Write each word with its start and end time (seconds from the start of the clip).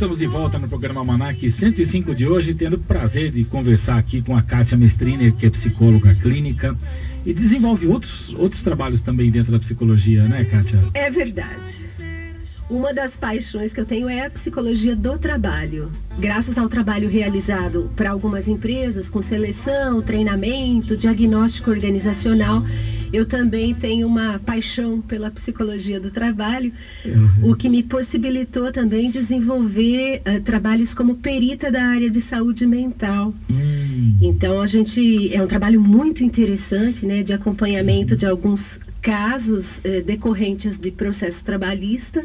estamos 0.00 0.18
de 0.18 0.26
volta 0.26 0.58
no 0.58 0.66
programa 0.66 1.04
Manac 1.04 1.50
105 1.50 2.14
de 2.14 2.26
hoje, 2.26 2.54
tendo 2.54 2.76
o 2.76 2.78
prazer 2.78 3.30
de 3.30 3.44
conversar 3.44 3.98
aqui 3.98 4.22
com 4.22 4.34
a 4.34 4.40
Kátia 4.40 4.74
Mestriner, 4.74 5.34
que 5.34 5.44
é 5.44 5.50
psicóloga 5.50 6.14
clínica 6.14 6.74
e 7.26 7.34
desenvolve 7.34 7.86
outros, 7.86 8.32
outros 8.32 8.62
trabalhos 8.62 9.02
também 9.02 9.30
dentro 9.30 9.52
da 9.52 9.58
psicologia, 9.58 10.26
né, 10.26 10.42
Kátia? 10.46 10.82
É 10.94 11.10
verdade. 11.10 11.84
Uma 12.70 12.94
das 12.94 13.18
paixões 13.18 13.74
que 13.74 13.80
eu 13.80 13.84
tenho 13.84 14.08
é 14.08 14.24
a 14.24 14.30
psicologia 14.30 14.96
do 14.96 15.18
trabalho. 15.18 15.92
Graças 16.18 16.56
ao 16.56 16.66
trabalho 16.66 17.10
realizado 17.10 17.90
para 17.94 18.08
algumas 18.10 18.48
empresas 18.48 19.10
com 19.10 19.20
seleção, 19.20 20.00
treinamento, 20.00 20.96
diagnóstico 20.96 21.70
organizacional, 21.70 22.64
eu 23.12 23.24
também 23.24 23.74
tenho 23.74 24.06
uma 24.06 24.38
paixão 24.38 25.00
pela 25.00 25.30
psicologia 25.30 25.98
do 26.00 26.10
trabalho, 26.10 26.72
uhum. 27.04 27.50
o 27.50 27.54
que 27.54 27.68
me 27.68 27.82
possibilitou 27.82 28.70
também 28.70 29.10
desenvolver 29.10 30.22
uh, 30.26 30.40
trabalhos 30.40 30.94
como 30.94 31.16
perita 31.16 31.70
da 31.70 31.84
área 31.84 32.10
de 32.10 32.20
saúde 32.20 32.66
mental. 32.66 33.34
Uhum. 33.48 34.16
Então 34.20 34.60
a 34.60 34.66
gente 34.66 35.34
é 35.34 35.42
um 35.42 35.46
trabalho 35.46 35.80
muito 35.80 36.22
interessante, 36.22 37.04
né, 37.04 37.22
de 37.22 37.32
acompanhamento 37.32 38.12
uhum. 38.12 38.18
de 38.18 38.26
alguns 38.26 38.80
casos 39.00 39.78
uh, 39.78 40.02
decorrentes 40.04 40.78
de 40.78 40.90
processo 40.90 41.44
trabalhista. 41.44 42.24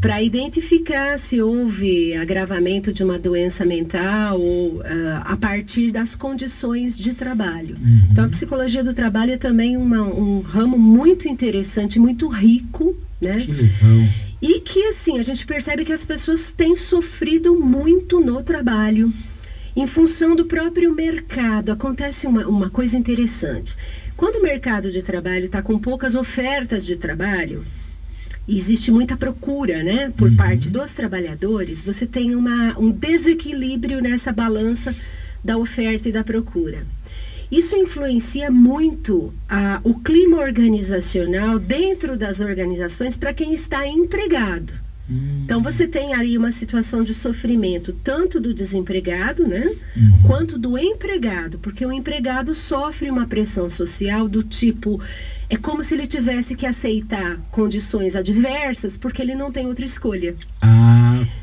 Para 0.00 0.22
identificar 0.22 1.18
se 1.18 1.40
houve 1.40 2.14
agravamento 2.14 2.92
de 2.92 3.02
uma 3.02 3.18
doença 3.18 3.64
mental 3.64 4.38
ou 4.38 4.76
uh, 4.76 4.82
a 5.22 5.36
partir 5.36 5.90
das 5.90 6.14
condições 6.14 6.96
de 6.96 7.12
trabalho. 7.14 7.76
Uhum. 7.80 8.08
Então, 8.10 8.24
a 8.24 8.28
psicologia 8.28 8.82
do 8.82 8.92
trabalho 8.92 9.32
é 9.32 9.36
também 9.36 9.76
uma, 9.76 10.02
um 10.02 10.40
ramo 10.40 10.78
muito 10.78 11.26
interessante, 11.26 11.98
muito 11.98 12.28
rico, 12.28 12.94
né? 13.20 13.40
Que 13.40 13.52
legal. 13.52 14.08
E 14.40 14.60
que, 14.60 14.84
assim, 14.84 15.18
a 15.18 15.22
gente 15.22 15.46
percebe 15.46 15.84
que 15.84 15.92
as 15.92 16.04
pessoas 16.04 16.52
têm 16.52 16.76
sofrido 16.76 17.54
muito 17.54 18.20
no 18.20 18.42
trabalho. 18.42 19.12
Em 19.74 19.86
função 19.86 20.36
do 20.36 20.44
próprio 20.44 20.92
mercado, 20.94 21.70
acontece 21.70 22.26
uma, 22.26 22.46
uma 22.46 22.70
coisa 22.70 22.96
interessante. 22.96 23.76
Quando 24.16 24.36
o 24.36 24.42
mercado 24.42 24.90
de 24.90 25.02
trabalho 25.02 25.46
está 25.46 25.60
com 25.60 25.78
poucas 25.78 26.14
ofertas 26.14 26.84
de 26.84 26.96
trabalho, 26.96 27.64
existe 28.48 28.90
muita 28.90 29.16
procura, 29.16 29.82
né, 29.82 30.12
por 30.16 30.30
uhum. 30.30 30.36
parte 30.36 30.70
dos 30.70 30.92
trabalhadores, 30.92 31.82
você 31.84 32.06
tem 32.06 32.34
uma, 32.34 32.78
um 32.78 32.90
desequilíbrio 32.90 34.00
nessa 34.00 34.32
balança 34.32 34.94
da 35.42 35.56
oferta 35.56 36.08
e 36.08 36.12
da 36.12 36.22
procura. 36.22 36.86
Isso 37.50 37.76
influencia 37.76 38.50
muito 38.50 39.32
a, 39.48 39.80
o 39.84 40.00
clima 40.00 40.38
organizacional 40.38 41.58
dentro 41.58 42.16
das 42.16 42.40
organizações 42.40 43.16
para 43.16 43.32
quem 43.32 43.54
está 43.54 43.86
empregado. 43.86 44.72
Uhum. 45.08 45.42
Então 45.44 45.62
você 45.62 45.86
tem 45.86 46.14
aí 46.14 46.36
uma 46.36 46.50
situação 46.50 47.04
de 47.04 47.14
sofrimento 47.14 47.92
tanto 47.92 48.40
do 48.40 48.52
desempregado, 48.52 49.46
né, 49.46 49.72
uhum. 49.96 50.22
quanto 50.26 50.58
do 50.58 50.76
empregado, 50.76 51.58
porque 51.60 51.86
o 51.86 51.92
empregado 51.92 52.54
sofre 52.54 53.08
uma 53.08 53.26
pressão 53.26 53.70
social 53.70 54.28
do 54.28 54.42
tipo 54.42 55.00
é 55.48 55.56
como 55.56 55.84
se 55.84 55.94
ele 55.94 56.06
tivesse 56.06 56.54
que 56.54 56.66
aceitar 56.66 57.38
condições 57.50 58.16
adversas 58.16 58.96
porque 58.96 59.22
ele 59.22 59.34
não 59.34 59.50
tem 59.52 59.66
outra 59.66 59.84
escolha. 59.84 60.36
Ah, 60.60 60.75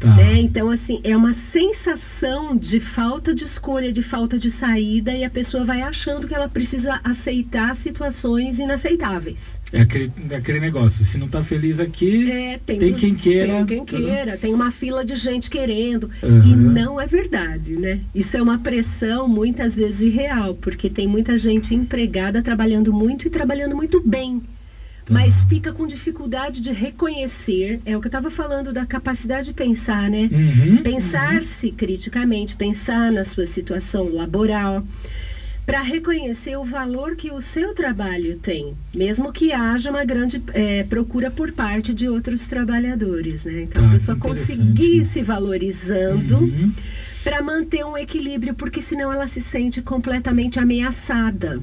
tá. 0.03 0.15
Né? 0.15 0.41
Então, 0.41 0.69
assim, 0.69 0.99
é 1.03 1.15
uma 1.15 1.33
sensação 1.33 2.55
de 2.55 2.79
falta 2.79 3.33
de 3.33 3.43
escolha, 3.43 3.91
de 3.91 4.01
falta 4.01 4.37
de 4.37 4.51
saída, 4.51 5.13
e 5.13 5.23
a 5.23 5.29
pessoa 5.29 5.63
vai 5.63 5.81
achando 5.81 6.27
que 6.27 6.35
ela 6.35 6.47
precisa 6.47 6.99
aceitar 7.03 7.75
situações 7.75 8.59
inaceitáveis. 8.59 9.59
É 9.71 9.81
aquele, 9.81 10.11
é 10.29 10.35
aquele 10.35 10.59
negócio, 10.59 11.03
se 11.03 11.17
não 11.17 11.25
está 11.25 11.43
feliz 11.43 11.79
aqui, 11.79 12.31
é, 12.31 12.59
tem, 12.63 12.77
tem, 12.77 12.93
quem 12.93 13.15
queira. 13.15 13.65
Tem 13.65 13.65
quem 13.65 13.85
queira, 13.85 14.37
tem 14.37 14.53
uma 14.53 14.69
fila 14.69 15.03
de 15.03 15.15
gente 15.15 15.49
querendo. 15.49 16.09
Uhum. 16.21 16.43
E 16.43 16.55
não 16.55 17.01
é 17.01 17.07
verdade, 17.07 17.73
né? 17.73 18.01
Isso 18.13 18.38
é 18.38 18.41
uma 18.41 18.59
pressão 18.59 19.27
muitas 19.27 19.75
vezes 19.75 19.99
irreal, 19.99 20.53
porque 20.53 20.89
tem 20.89 21.07
muita 21.07 21.35
gente 21.38 21.73
empregada 21.73 22.44
trabalhando 22.44 22.94
muito 22.94 23.25
e 23.25 23.31
trabalhando 23.31 23.75
muito 23.75 23.99
bem. 23.99 24.44
Mas 25.09 25.44
fica 25.44 25.74
com 25.74 25.86
dificuldade 25.86 26.62
de 26.62 26.72
reconhecer, 26.72 27.80
é 27.86 27.96
o 27.96 28.00
que 28.00 28.08
eu 28.08 28.09
estava 28.09 28.30
falando 28.30 28.72
da 28.72 28.86
capacidade 28.86 29.47
de 29.47 29.53
pensar, 29.53 30.09
né? 30.09 30.30
Uhum, 30.31 30.78
Pensar-se 30.81 31.68
uhum. 31.68 31.74
criticamente, 31.75 32.56
pensar 32.56 33.12
na 33.12 33.24
sua 33.24 33.46
situação 33.46 34.14
laboral 34.14 34.84
para 35.66 35.81
reconhecer 35.81 36.58
o 36.58 36.64
valor 36.64 37.16
que 37.16 37.31
o 37.31 37.41
seu 37.41 37.74
trabalho 37.74 38.38
tem, 38.38 38.74
mesmo 38.94 39.31
que 39.31 39.53
haja 39.53 39.90
uma 39.90 40.03
grande 40.03 40.41
é, 40.53 40.84
procura 40.84 41.31
por 41.31 41.52
parte 41.53 41.94
de 41.94 42.08
outros 42.08 42.46
trabalhadores. 42.46 43.46
Né? 43.46 43.62
Então, 43.62 43.81
tá, 43.81 43.88
a 43.88 43.91
pessoa 43.91 44.18
conseguir 44.18 45.06
se 45.06 45.24
valorizando 45.24 46.40
uhum. 46.40 46.72
para 47.24 47.41
manter 47.41 47.85
um 47.85 47.97
equilíbrio, 47.97 48.53
porque 48.53 48.81
senão 48.81 49.12
ela 49.12 49.28
se 49.28 49.41
sente 49.41 49.81
completamente 49.81 50.59
ameaçada. 50.59 51.62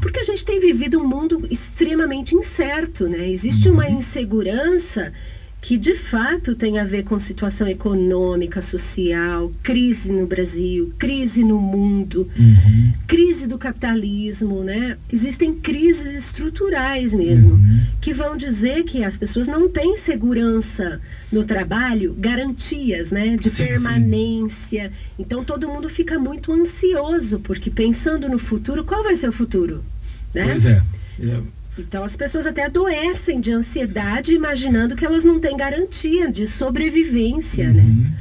Porque 0.00 0.20
a 0.20 0.24
gente 0.24 0.44
tem 0.44 0.60
vivido 0.60 1.00
um 1.00 1.06
mundo 1.06 1.46
extremamente 1.50 2.34
incerto, 2.34 3.08
né? 3.08 3.28
Existe 3.28 3.68
uhum. 3.68 3.74
uma 3.74 3.88
insegurança 3.88 5.12
que 5.60 5.76
de 5.76 5.94
fato 5.94 6.54
tem 6.54 6.78
a 6.78 6.84
ver 6.84 7.02
com 7.02 7.18
situação 7.18 7.66
econômica, 7.66 8.60
social, 8.60 9.52
crise 9.62 10.10
no 10.10 10.26
Brasil, 10.26 10.92
crise 10.98 11.42
no 11.42 11.60
mundo, 11.60 12.28
uhum. 12.38 12.92
crise 13.06 13.46
do 13.46 13.58
capitalismo, 13.58 14.62
né? 14.62 14.96
Existem 15.12 15.52
crises 15.54 16.14
estruturais 16.26 17.12
mesmo, 17.12 17.54
uhum. 17.54 17.80
que 18.00 18.14
vão 18.14 18.36
dizer 18.36 18.84
que 18.84 19.02
as 19.02 19.18
pessoas 19.18 19.48
não 19.48 19.68
têm 19.68 19.96
segurança 19.96 21.00
no 21.30 21.44
trabalho, 21.44 22.14
garantias, 22.16 23.10
né, 23.10 23.36
de 23.36 23.50
sim, 23.50 23.66
permanência. 23.66 24.88
Sim. 24.88 24.94
Então 25.18 25.44
todo 25.44 25.68
mundo 25.68 25.88
fica 25.88 26.18
muito 26.18 26.52
ansioso, 26.52 27.40
porque 27.40 27.68
pensando 27.68 28.28
no 28.28 28.38
futuro, 28.38 28.84
qual 28.84 29.02
vai 29.02 29.16
ser 29.16 29.28
o 29.28 29.32
futuro? 29.32 29.84
Né? 30.32 30.44
Pois 30.44 30.66
é. 30.66 30.82
é 31.20 31.57
então 31.78 32.04
as 32.04 32.16
pessoas 32.16 32.46
até 32.46 32.66
adoecem 32.66 33.40
de 33.40 33.52
ansiedade 33.52 34.34
imaginando 34.34 34.96
que 34.96 35.04
elas 35.04 35.24
não 35.24 35.38
têm 35.38 35.56
garantia 35.56 36.30
de 36.30 36.46
sobrevivência, 36.46 37.72
né? 37.72 37.82
uhum. 37.82 37.94
né? 37.94 38.18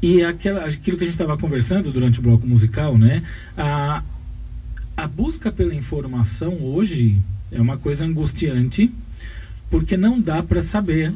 E 0.00 0.22
aquela, 0.22 0.64
aquilo 0.64 0.96
que 0.96 1.02
a 1.02 1.06
gente 1.06 1.14
estava 1.14 1.36
conversando 1.36 1.90
durante 1.90 2.20
o 2.20 2.22
bloco 2.22 2.46
musical, 2.46 2.96
né? 2.96 3.22
A, 3.56 4.04
a 4.96 5.06
busca 5.08 5.50
pela 5.50 5.74
informação 5.74 6.62
hoje 6.62 7.20
é 7.50 7.60
uma 7.60 7.76
coisa 7.76 8.04
angustiante, 8.04 8.92
porque 9.68 9.96
não 9.96 10.20
dá 10.20 10.42
para 10.42 10.62
saber 10.62 11.12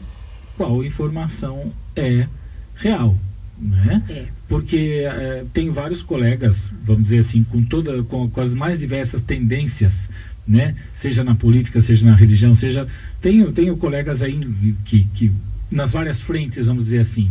qual 0.57 0.85
informação 0.85 1.73
é 1.95 2.27
real. 2.75 3.17
Né? 3.59 4.03
É. 4.09 4.27
Porque 4.49 5.05
é, 5.05 5.45
tem 5.53 5.71
vários 5.71 6.03
colegas, 6.03 6.73
vamos 6.85 7.05
dizer 7.05 7.19
assim, 7.19 7.45
com, 7.45 7.63
toda, 7.63 8.03
com, 8.03 8.29
com 8.29 8.41
as 8.41 8.55
mais 8.55 8.81
diversas 8.81 9.23
tendências 9.23 10.11
né? 10.47 10.75
Seja 10.95 11.23
na 11.23 11.35
política, 11.35 11.81
seja 11.81 12.09
na 12.09 12.15
religião, 12.15 12.55
seja 12.55 12.87
tenho 13.21 13.53
tenho 13.53 13.77
colegas 13.77 14.23
aí 14.23 14.39
que, 14.85 15.05
que 15.15 15.33
nas 15.71 15.93
várias 15.93 16.21
frentes, 16.21 16.67
vamos 16.67 16.85
dizer 16.85 16.99
assim. 16.99 17.31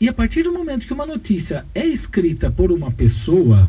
E 0.00 0.08
a 0.08 0.12
partir 0.12 0.42
do 0.42 0.52
momento 0.52 0.86
que 0.86 0.92
uma 0.92 1.04
notícia 1.04 1.64
é 1.74 1.84
escrita 1.84 2.50
por 2.50 2.72
uma 2.72 2.90
pessoa, 2.90 3.68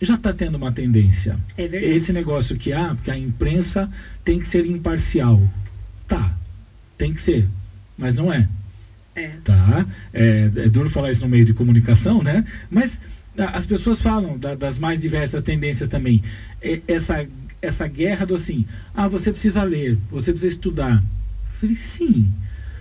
já 0.00 0.14
está 0.14 0.32
tendo 0.32 0.56
uma 0.56 0.72
tendência. 0.72 1.38
É 1.56 1.68
verdade. 1.68 1.94
Esse 1.94 2.12
negócio 2.12 2.56
que 2.56 2.72
ah, 2.72 2.92
porque 2.94 3.10
a 3.10 3.16
imprensa 3.16 3.88
tem 4.24 4.40
que 4.40 4.48
ser 4.48 4.66
imparcial. 4.66 5.40
Tá, 6.08 6.36
tem 6.98 7.14
que 7.14 7.20
ser, 7.20 7.48
mas 7.96 8.16
não 8.16 8.32
é. 8.32 8.48
É. 9.14 9.28
Tá? 9.44 9.86
É, 10.12 10.50
é 10.56 10.68
duro 10.68 10.90
falar 10.90 11.10
isso 11.12 11.22
no 11.22 11.28
meio 11.28 11.44
de 11.44 11.52
comunicação, 11.52 12.22
né? 12.22 12.44
Mas 12.70 13.00
as 13.36 13.66
pessoas 13.66 14.00
falam 14.00 14.38
da, 14.38 14.54
das 14.54 14.78
mais 14.78 15.00
diversas 15.00 15.42
tendências 15.42 15.88
também. 15.88 16.22
Essa, 16.86 17.26
essa 17.60 17.86
guerra 17.86 18.26
do 18.26 18.34
assim, 18.34 18.66
ah, 18.94 19.08
você 19.08 19.30
precisa 19.32 19.62
ler, 19.62 19.98
você 20.10 20.32
precisa 20.32 20.52
estudar. 20.52 20.96
Eu 20.96 21.50
falei, 21.50 21.76
sim. 21.76 22.32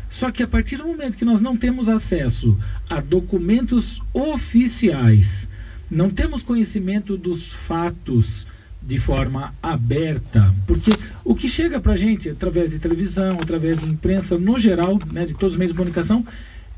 Só 0.09 0.29
que 0.29 0.43
a 0.43 0.47
partir 0.47 0.77
do 0.77 0.85
momento 0.85 1.15
que 1.15 1.23
nós 1.23 1.39
não 1.39 1.55
temos 1.55 1.87
acesso 1.87 2.57
a 2.89 2.99
documentos 2.99 4.01
oficiais, 4.13 5.47
não 5.89 6.09
temos 6.09 6.43
conhecimento 6.43 7.17
dos 7.17 7.53
fatos 7.53 8.45
de 8.81 8.97
forma 8.97 9.53
aberta, 9.61 10.53
porque 10.65 10.89
o 11.23 11.35
que 11.35 11.47
chega 11.47 11.79
para 11.79 11.93
a 11.93 11.97
gente 11.97 12.29
através 12.29 12.71
de 12.71 12.79
televisão, 12.79 13.39
através 13.39 13.77
de 13.77 13.85
imprensa, 13.85 14.37
no 14.37 14.57
geral, 14.57 14.99
né, 15.11 15.25
de 15.25 15.35
todos 15.35 15.53
os 15.53 15.57
meios 15.57 15.71
de 15.71 15.77
comunicação, 15.77 16.25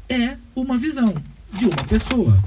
é 0.10 0.36
uma 0.54 0.78
visão 0.78 1.16
de 1.58 1.66
uma 1.66 1.84
pessoa. 1.86 2.38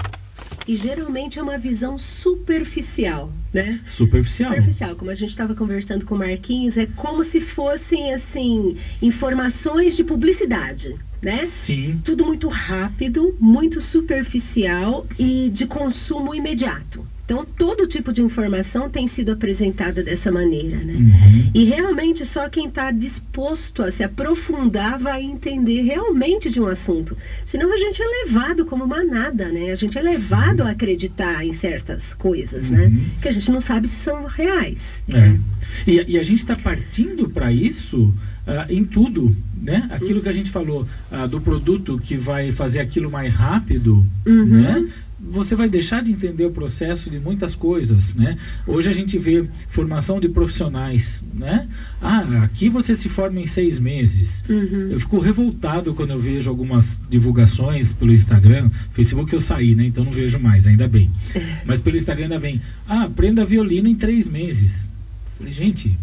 E 0.67 0.75
geralmente 0.75 1.39
é 1.39 1.41
uma 1.41 1.57
visão 1.57 1.97
superficial, 1.97 3.31
né? 3.53 3.79
Superficial. 3.85 4.51
Superficial. 4.51 4.95
Como 4.95 5.09
a 5.09 5.15
gente 5.15 5.29
estava 5.29 5.55
conversando 5.55 6.05
com 6.05 6.13
o 6.13 6.17
Marquinhos, 6.17 6.75
é 6.75 6.85
como 6.85 7.23
se 7.23 7.39
fossem, 7.39 8.13
assim, 8.13 8.75
informações 9.01 9.95
de 9.95 10.03
publicidade, 10.03 10.93
né? 11.21 11.45
Sim. 11.45 12.01
Tudo 12.03 12.25
muito 12.25 12.49
rápido, 12.49 13.33
muito 13.39 13.79
superficial 13.79 15.05
e 15.17 15.49
de 15.53 15.65
consumo 15.65 16.35
imediato. 16.35 17.07
Então, 17.27 17.45
todo 17.57 17.85
tipo 17.85 18.13
de 18.13 18.21
informação 18.21 18.89
tem 18.89 19.05
sido 19.05 19.33
apresentada 19.33 20.01
dessa 20.01 20.31
maneira, 20.31 20.77
né? 20.77 20.93
Uhum. 20.93 21.51
E 21.53 21.65
realmente 21.65 22.25
só 22.25 22.47
quem 22.47 22.69
está 22.69 22.89
disposto 22.89 23.83
a 23.83 23.91
se 23.91 24.01
aprofundar 24.01 24.97
vai 24.97 25.23
entender 25.23 25.81
realmente 25.81 26.49
de 26.49 26.61
um 26.61 26.67
assunto. 26.67 27.17
Senão 27.43 27.73
a 27.73 27.75
gente 27.75 28.01
é 28.01 28.05
levado 28.23 28.63
como 28.63 28.87
manada, 28.87 29.49
né? 29.49 29.71
A 29.71 29.75
gente 29.75 29.97
é 29.97 30.01
levado 30.01 30.63
Sim. 30.63 30.69
a 30.69 30.71
acreditar 30.71 31.45
em 31.45 31.51
certas 31.51 32.13
coisas, 32.13 32.69
né? 32.69 32.85
uhum. 32.85 32.91
né? 32.91 33.01
Que 33.21 33.27
a 33.27 33.33
gente 33.33 33.51
não 33.51 33.59
sabe 33.59 33.89
se 33.89 33.95
são 33.95 34.23
reais. 34.23 35.03
É. 35.09 35.19
Né? 35.19 35.41
E, 35.85 36.13
e, 36.13 36.17
a 36.17 36.23
gente 36.23 36.39
está 36.39 36.55
partindo 36.55 37.27
para 37.27 37.51
isso 37.51 38.13
Uh, 38.47 38.63
em 38.71 38.85
tudo, 38.85 39.35
né? 39.61 39.89
Aquilo 39.91 40.21
que 40.21 40.29
a 40.29 40.31
gente 40.31 40.49
falou 40.49 40.87
uh, 41.11 41.27
do 41.27 41.41
produto 41.41 41.99
que 42.01 42.15
vai 42.15 42.49
fazer 42.53 42.79
aquilo 42.79 43.11
mais 43.11 43.35
rápido, 43.35 44.05
uhum. 44.25 44.45
né? 44.45 44.87
Você 45.19 45.55
vai 45.55 45.67
deixar 45.67 46.03
de 46.03 46.11
entender 46.11 46.45
o 46.45 46.51
processo 46.51 47.09
de 47.09 47.19
muitas 47.19 47.55
coisas, 47.55 48.13
né? 48.13 48.37
Hoje 48.67 48.89
a 48.89 48.93
gente 48.93 49.17
vê 49.17 49.49
formação 49.67 50.19
de 50.19 50.29
profissionais, 50.29 51.23
né? 51.33 51.67
Ah, 51.99 52.43
aqui 52.43 52.69
você 52.69 52.93
se 52.93 53.09
forma 53.09 53.39
em 53.39 53.47
seis 53.47 53.79
meses. 53.79 54.43
Uhum. 54.47 54.89
Eu 54.91 54.99
fico 54.99 55.19
revoltado 55.19 55.93
quando 55.95 56.11
eu 56.11 56.19
vejo 56.19 56.49
algumas 56.49 56.99
divulgações 57.09 57.93
pelo 57.93 58.13
Instagram, 58.13 58.69
Facebook 58.91 59.33
eu 59.33 59.39
saí, 59.39 59.73
né? 59.73 59.85
Então 59.85 60.03
não 60.03 60.11
vejo 60.11 60.37
mais, 60.39 60.67
ainda 60.67 60.87
bem. 60.87 61.09
É. 61.33 61.61
Mas 61.65 61.81
pelo 61.81 61.97
Instagram 61.97 62.25
ainda 62.25 62.39
vem, 62.39 62.61
ah, 62.87 63.03
aprenda 63.03 63.43
violino 63.43 63.87
em 63.87 63.95
três 63.95 64.27
meses. 64.27 64.89
falei, 65.37 65.51
gente, 65.51 65.97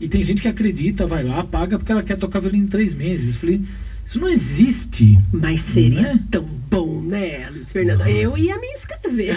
e 0.00 0.08
tem 0.08 0.24
gente 0.24 0.40
que 0.40 0.48
acredita, 0.48 1.06
vai 1.06 1.24
lá, 1.24 1.42
paga 1.42 1.76
porque 1.76 1.90
ela 1.90 2.02
quer 2.02 2.16
tocar 2.16 2.38
violino 2.38 2.64
em 2.64 2.68
três 2.68 2.94
meses. 2.94 3.34
falei, 3.34 3.60
isso 4.04 4.20
não 4.20 4.28
existe. 4.28 5.18
Mas 5.32 5.60
seria 5.60 6.14
né? 6.14 6.20
tão 6.30 6.42
bom, 6.42 7.00
né, 7.00 7.48
Luiz 7.50 7.72
Fernando? 7.72 8.02
Ah. 8.02 8.10
Eu 8.10 8.36
ia 8.36 8.58
me 8.58 8.66
inscrever. 8.68 9.36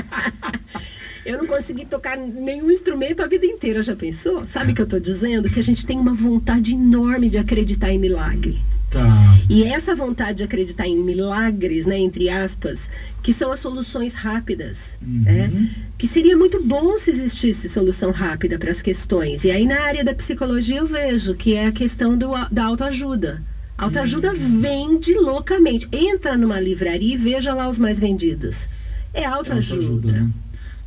eu 1.26 1.38
não 1.38 1.46
consegui 1.46 1.84
tocar 1.84 2.16
nenhum 2.16 2.70
instrumento 2.70 3.22
a 3.22 3.26
vida 3.26 3.46
inteira, 3.46 3.82
já 3.82 3.94
pensou? 3.94 4.46
Sabe 4.46 4.72
o 4.72 4.74
que 4.74 4.80
eu 4.80 4.84
estou 4.84 5.00
dizendo? 5.00 5.50
Que 5.50 5.60
a 5.60 5.62
gente 5.62 5.84
tem 5.84 5.98
uma 5.98 6.14
vontade 6.14 6.72
enorme 6.72 7.28
de 7.28 7.38
acreditar 7.38 7.90
em 7.90 7.98
milagre. 7.98 8.60
Tá. 8.90 9.38
E 9.48 9.62
essa 9.62 9.94
vontade 9.94 10.38
de 10.38 10.44
acreditar 10.44 10.86
em 10.86 10.96
milagres, 10.96 11.86
né, 11.86 11.96
entre 11.96 12.28
aspas, 12.28 12.90
que 13.22 13.32
são 13.32 13.52
as 13.52 13.60
soluções 13.60 14.14
rápidas, 14.14 14.98
uhum. 15.00 15.22
né? 15.22 15.70
Que 15.96 16.08
seria 16.08 16.36
muito 16.36 16.62
bom 16.62 16.98
se 16.98 17.10
existisse 17.10 17.68
solução 17.68 18.10
rápida 18.10 18.58
para 18.58 18.70
as 18.70 18.82
questões. 18.82 19.44
E 19.44 19.50
aí 19.50 19.66
na 19.66 19.80
área 19.82 20.02
da 20.02 20.12
psicologia 20.12 20.78
eu 20.78 20.86
vejo 20.86 21.34
que 21.34 21.54
é 21.54 21.66
a 21.66 21.72
questão 21.72 22.18
do, 22.18 22.30
da 22.50 22.64
autoajuda. 22.64 23.42
Autoajuda 23.78 24.32
uhum. 24.32 24.60
vende 24.60 25.14
loucamente. 25.14 25.88
Entra 25.92 26.36
numa 26.36 26.60
livraria 26.60 27.14
e 27.14 27.18
veja 27.18 27.54
lá 27.54 27.68
os 27.68 27.78
mais 27.78 27.98
vendidos. 27.98 28.68
É 29.14 29.24
autoajuda. 29.24 29.74
É 29.74 29.86
autoajuda 29.86 30.12
né? 30.12 30.30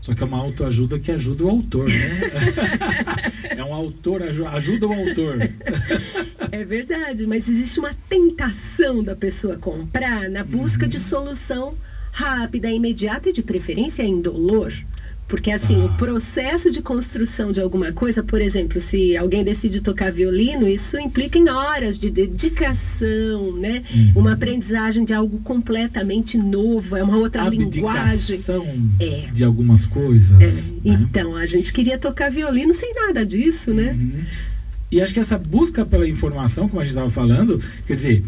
Só 0.04 0.14
que 0.14 0.22
é 0.22 0.26
uma 0.26 0.38
autoajuda 0.38 1.00
que 1.00 1.14
ajuda 1.14 1.46
o 1.46 1.50
autor, 1.50 1.88
né? 1.88 2.20
é 3.56 3.64
um 3.64 3.74
autor, 3.74 4.22
ajuda 4.22 4.86
o 4.86 4.92
autor. 4.92 5.38
é 6.52 6.66
verdade, 6.66 7.26
mas 7.26 7.48
existe 7.48 7.80
uma 7.80 7.94
tentação 8.10 9.02
da 9.02 9.16
pessoa 9.16 9.56
comprar 9.56 10.30
na 10.30 10.44
busca 10.44 10.84
uhum. 10.84 10.90
de 10.90 11.00
solução 11.00 11.78
rápida, 12.12 12.70
imediata 12.70 13.30
e 13.30 13.34
de 13.34 13.42
preferência 13.42 14.04
indolor. 14.04 14.74
Porque 15.28 15.52
assim, 15.52 15.82
ah. 15.82 15.86
o 15.86 15.98
processo 15.98 16.70
de 16.72 16.82
construção 16.82 17.52
de 17.52 17.60
alguma 17.60 17.92
coisa, 17.92 18.22
por 18.22 18.42
exemplo, 18.42 18.80
se 18.80 19.18
alguém 19.18 19.44
decide 19.44 19.82
tocar 19.82 20.12
violino, 20.12 20.68
isso 20.68 21.00
implica 21.00 21.38
em 21.40 21.50
horas 21.50 21.98
de 21.98 22.10
dedicação, 22.10 23.54
né? 23.58 23.84
Uhum. 23.94 24.12
Uma 24.16 24.34
aprendizagem 24.34 25.06
de 25.06 25.14
algo 25.14 25.40
completamente 25.40 26.38
novo, 26.38 26.96
é 26.96 27.04
uma 27.04 27.18
outra 27.18 27.48
linguagem. 27.50 28.40
É. 29.00 29.28
De 29.32 29.44
algumas 29.44 29.86
coisas. 29.86 30.32
É. 30.40 30.46
Né? 30.46 31.08
Então, 31.10 31.36
a 31.36 31.46
gente 31.46 31.74
queria 31.74 31.98
tocar 31.98 32.30
violino 32.30 32.74
sem 32.74 32.94
nada 32.94 33.26
disso, 33.26 33.74
né? 33.74 33.94
Uhum. 33.94 34.24
E 34.92 35.02
acho 35.02 35.12
que 35.12 35.20
essa 35.20 35.40
busca 35.40 35.84
pela 35.84 36.08
informação, 36.08 36.70
como 36.70 36.80
a 36.80 36.84
gente 36.84 36.92
estava 36.92 37.10
falando, 37.10 37.60
quer 37.88 37.94
dizer, 37.94 38.24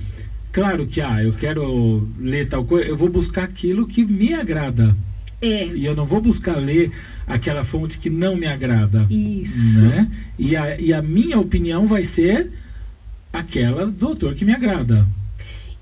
claro 0.52 0.88
que 0.88 1.00
ah, 1.00 1.24
eu 1.24 1.34
quero 1.34 2.08
ler 2.20 2.50
tal 2.50 2.66
coisa, 2.66 2.90
eu 2.90 2.98
vou 2.98 3.10
buscar 3.10 3.44
aquilo 3.44 3.86
que 3.86 4.04
me 4.04 4.34
agrada. 4.34 4.98
É. 5.42 5.68
E 5.68 5.86
eu 5.86 5.96
não 5.96 6.06
vou 6.06 6.22
buscar 6.22 6.58
ler 6.58 6.92
aquela 7.28 7.64
fonte 7.64 7.98
que 7.98 8.10
não 8.10 8.36
me 8.36 8.48
agrada. 8.48 9.06
Isso. 9.10 9.84
Né? 9.84 10.10
E, 10.38 10.56
a, 10.56 10.80
e 10.80 10.94
a 10.94 11.02
minha 11.02 11.40
opinião 11.40 11.86
vai 11.86 12.04
ser 12.04 12.52
aquela 13.32 13.86
do 13.86 14.08
autor 14.08 14.34
que 14.34 14.46
me 14.46 14.54
agrada. 14.54 15.06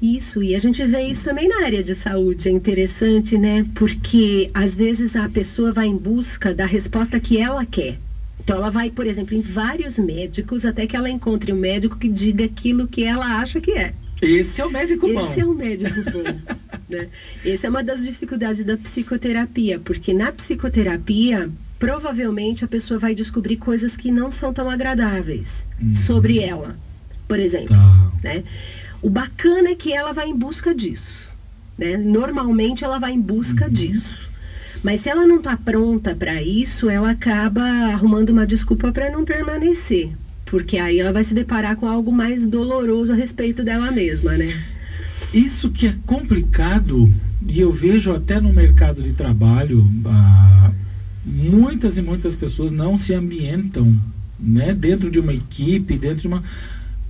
Isso, 0.01 0.43
e 0.43 0.53
a 0.53 0.59
gente 0.59 0.83
vê 0.85 1.03
isso 1.03 1.23
também 1.23 1.47
na 1.47 1.63
área 1.63 1.81
de 1.81 1.95
saúde. 1.95 2.49
É 2.49 2.51
interessante, 2.51 3.37
né? 3.37 3.65
Porque 3.73 4.49
às 4.53 4.75
vezes 4.75 5.15
a 5.15 5.29
pessoa 5.29 5.71
vai 5.71 5.87
em 5.87 5.95
busca 5.95 6.53
da 6.53 6.65
resposta 6.65 7.19
que 7.21 7.37
ela 7.37 7.65
quer. 7.65 7.97
Então 8.43 8.57
ela 8.57 8.69
vai, 8.69 8.89
por 8.89 9.07
exemplo, 9.07 9.33
em 9.33 9.39
vários 9.39 9.97
médicos 9.97 10.65
até 10.65 10.85
que 10.85 10.97
ela 10.97 11.09
encontre 11.09 11.53
um 11.53 11.57
médico 11.57 11.97
que 11.97 12.09
diga 12.09 12.43
aquilo 12.43 12.85
que 12.85 13.05
ela 13.05 13.39
acha 13.39 13.61
que 13.61 13.71
é. 13.71 13.93
Esse 14.21 14.59
é 14.59 14.65
o 14.65 14.69
médico 14.69 15.05
Esse 15.05 15.15
bom. 15.15 15.31
Esse 15.31 15.39
é 15.39 15.45
o 15.45 15.53
médico 15.53 16.01
bom. 16.11 16.55
né? 16.89 17.07
Essa 17.45 17.67
é 17.67 17.69
uma 17.69 17.83
das 17.83 18.03
dificuldades 18.03 18.63
da 18.63 18.77
psicoterapia, 18.77 19.79
porque 19.79 20.13
na 20.13 20.31
psicoterapia, 20.31 21.49
provavelmente 21.79 22.63
a 22.63 22.67
pessoa 22.67 22.99
vai 22.99 23.15
descobrir 23.15 23.57
coisas 23.57 23.95
que 23.95 24.11
não 24.11 24.31
são 24.31 24.53
tão 24.53 24.69
agradáveis 24.69 25.49
uhum. 25.81 25.93
sobre 25.93 26.39
ela, 26.39 26.77
por 27.27 27.39
exemplo. 27.39 27.75
Tá. 27.75 28.11
Né? 28.23 28.43
O 29.01 29.09
bacana 29.09 29.69
é 29.69 29.75
que 29.75 29.93
ela 29.93 30.11
vai 30.11 30.29
em 30.29 30.35
busca 30.35 30.73
disso. 30.73 31.31
Né? 31.77 31.97
Normalmente 31.97 32.83
ela 32.83 32.99
vai 32.99 33.13
em 33.13 33.21
busca 33.21 33.65
uhum. 33.65 33.71
disso. 33.71 34.31
Mas 34.81 35.01
se 35.01 35.09
ela 35.09 35.25
não 35.25 35.37
está 35.37 35.55
pronta 35.55 36.13
para 36.13 36.41
isso, 36.41 36.89
ela 36.89 37.11
acaba 37.11 37.63
arrumando 37.63 38.31
uma 38.31 38.45
desculpa 38.45 38.91
para 38.91 39.09
não 39.09 39.23
permanecer 39.23 40.11
porque 40.53 40.77
aí 40.77 40.99
ela 40.99 41.11
vai 41.11 41.23
se 41.23 41.33
deparar 41.33 41.75
com 41.77 41.87
algo 41.87 42.11
mais 42.11 42.45
doloroso 42.45 43.11
a 43.11 43.15
respeito 43.15 43.63
dela 43.63 43.89
mesma, 43.89 44.37
né? 44.37 44.53
Isso 45.33 45.71
que 45.71 45.87
é 45.87 45.95
complicado, 46.05 47.11
e 47.47 47.59
eu 47.59 47.71
vejo 47.71 48.13
até 48.13 48.39
no 48.39 48.53
mercado 48.53 49.01
de 49.01 49.13
trabalho, 49.13 49.89
ah, 50.05 50.71
muitas 51.25 51.97
e 51.97 52.03
muitas 52.03 52.35
pessoas 52.35 52.71
não 52.71 52.95
se 52.95 53.15
ambientam 53.15 53.99
né, 54.39 54.73
dentro 54.73 55.09
de 55.09 55.19
uma 55.19 55.33
equipe, 55.33 55.97
dentro 55.97 56.21
de 56.21 56.27
uma. 56.27 56.43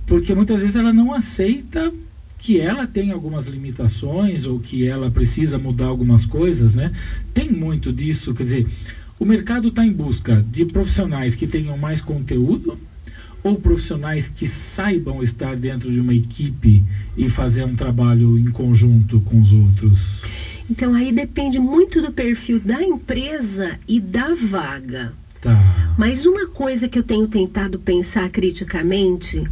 Porque 0.06 0.34
muitas 0.34 0.62
vezes 0.62 0.74
ela 0.74 0.92
não 0.92 1.12
aceita 1.12 1.92
que 2.38 2.58
ela 2.58 2.86
tem 2.86 3.10
algumas 3.10 3.46
limitações 3.46 4.46
ou 4.46 4.58
que 4.58 4.86
ela 4.86 5.10
precisa 5.10 5.58
mudar 5.58 5.86
algumas 5.86 6.24
coisas, 6.24 6.74
né? 6.74 6.92
Tem 7.32 7.50
muito 7.50 7.92
disso, 7.92 8.32
quer 8.32 8.42
dizer, 8.42 8.66
o 9.18 9.24
mercado 9.24 9.68
está 9.68 9.84
em 9.84 9.92
busca 9.92 10.44
de 10.50 10.64
profissionais 10.64 11.34
que 11.34 11.46
tenham 11.46 11.76
mais 11.76 12.00
conteúdo, 12.00 12.78
ou 13.44 13.58
profissionais 13.58 14.26
que 14.26 14.48
saibam 14.48 15.22
estar 15.22 15.54
dentro 15.54 15.92
de 15.92 16.00
uma 16.00 16.14
equipe 16.14 16.82
e 17.14 17.28
fazer 17.28 17.62
um 17.62 17.74
trabalho 17.74 18.38
em 18.38 18.50
conjunto 18.50 19.20
com 19.20 19.38
os 19.38 19.52
outros? 19.52 20.22
Então 20.68 20.94
aí 20.94 21.12
depende 21.12 21.58
muito 21.58 22.00
do 22.00 22.10
perfil 22.10 22.58
da 22.58 22.82
empresa 22.82 23.78
e 23.86 24.00
da 24.00 24.34
vaga. 24.34 25.12
Tá. 25.42 25.94
Mas 25.98 26.24
uma 26.24 26.46
coisa 26.46 26.88
que 26.88 26.98
eu 26.98 27.02
tenho 27.02 27.28
tentado 27.28 27.78
pensar 27.78 28.30
criticamente 28.30 29.44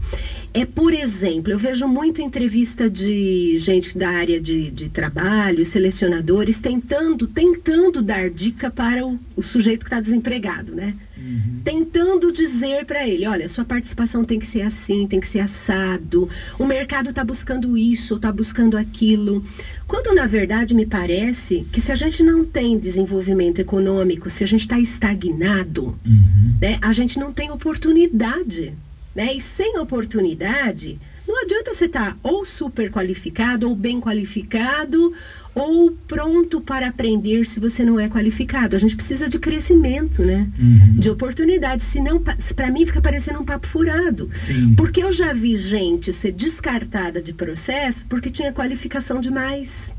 é, 0.54 0.66
por 0.66 0.92
exemplo, 0.92 1.50
eu 1.50 1.58
vejo 1.58 1.88
muito 1.88 2.20
entrevista 2.20 2.88
de 2.90 3.56
gente 3.58 3.96
da 3.96 4.10
área 4.10 4.38
de, 4.38 4.70
de 4.70 4.90
trabalho, 4.90 5.64
selecionadores, 5.64 6.60
tentando, 6.60 7.26
tentando 7.26 8.02
dar 8.02 8.28
dica 8.28 8.70
para 8.70 9.06
o, 9.06 9.18
o 9.34 9.42
sujeito 9.42 9.80
que 9.80 9.86
está 9.86 9.98
desempregado, 9.98 10.74
né? 10.74 10.94
Uhum. 11.16 11.60
Tentando 11.64 12.30
dizer 12.30 12.84
para 12.84 13.06
ele, 13.08 13.26
olha, 13.26 13.48
sua 13.48 13.64
participação 13.64 14.24
tem 14.24 14.38
que 14.38 14.46
ser 14.46 14.62
assim, 14.62 15.06
tem 15.06 15.20
que 15.20 15.28
ser 15.28 15.40
assado, 15.40 16.28
o 16.58 16.66
mercado 16.66 17.10
está 17.10 17.24
buscando 17.24 17.78
isso, 17.78 18.16
está 18.16 18.30
buscando 18.30 18.76
aquilo. 18.76 19.42
Quando, 19.86 20.14
na 20.14 20.26
verdade, 20.26 20.74
me 20.74 20.84
parece 20.84 21.66
que 21.72 21.80
se 21.80 21.90
a 21.90 21.94
gente 21.94 22.22
não 22.22 22.44
tem 22.44 22.78
desenvolvimento 22.78 23.58
econômico, 23.58 24.28
se 24.28 24.44
a 24.44 24.46
gente 24.46 24.62
está 24.62 24.78
estagnado, 24.78 25.98
uhum. 26.04 26.56
né, 26.60 26.78
a 26.82 26.92
gente 26.92 27.18
não 27.18 27.32
tem 27.32 27.50
oportunidade 27.50 28.74
né? 29.14 29.32
E 29.34 29.40
sem 29.40 29.78
oportunidade, 29.78 30.98
não 31.26 31.42
adianta 31.42 31.72
você 31.72 31.84
estar 31.84 32.12
tá 32.12 32.16
ou 32.22 32.44
super 32.44 32.90
qualificado, 32.90 33.68
ou 33.68 33.74
bem 33.74 34.00
qualificado, 34.00 35.12
ou 35.54 35.90
pronto 36.08 36.60
para 36.60 36.88
aprender 36.88 37.46
se 37.46 37.60
você 37.60 37.84
não 37.84 38.00
é 38.00 38.08
qualificado. 38.08 38.74
A 38.74 38.78
gente 38.78 38.96
precisa 38.96 39.28
de 39.28 39.38
crescimento, 39.38 40.22
né? 40.22 40.48
Uhum. 40.58 40.98
De 40.98 41.10
oportunidade. 41.10 41.82
Senão, 41.82 42.20
para 42.20 42.70
mim, 42.70 42.86
fica 42.86 43.00
parecendo 43.00 43.40
um 43.40 43.44
papo 43.44 43.66
furado. 43.66 44.30
Sim. 44.34 44.74
Porque 44.74 45.02
eu 45.02 45.12
já 45.12 45.32
vi 45.32 45.56
gente 45.56 46.12
ser 46.12 46.32
descartada 46.32 47.20
de 47.20 47.32
processo 47.32 48.04
porque 48.08 48.30
tinha 48.30 48.52
qualificação 48.52 49.20
demais. 49.20 49.92